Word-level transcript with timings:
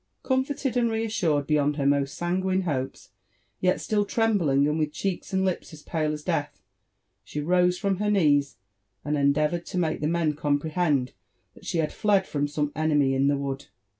Comforted 0.23 0.75
and 0.75 0.89
reassured 0.89 1.45
beyond 1.45 1.75
her 1.75 1.85
most 1.85 2.17
sanguine 2.17 2.61
hopes, 2.63 3.09
yet 3.59 3.79
still 3.79 4.03
trembling, 4.03 4.67
and 4.67 4.79
with 4.79 4.91
cheeks 4.91 5.31
and 5.31 5.45
lips 5.45 5.73
as 5.73 5.83
pale 5.83 6.11
as 6.11 6.23
death, 6.23 6.59
she 7.23 7.39
rose 7.39 7.77
from 7.77 7.97
her 7.97 8.09
knees 8.09 8.55
and 9.05 9.15
endeavoured 9.15 9.67
to 9.67 9.77
make 9.77 10.01
the 10.01 10.07
men 10.07 10.33
comprehend 10.33 11.13
that 11.53 11.65
she^iad 11.65 11.91
fled 11.91 12.25
from 12.25 12.47
some 12.47 12.71
enemy 12.75 13.13
in 13.13 13.27
the 13.27 13.37
wood. 13.37 13.67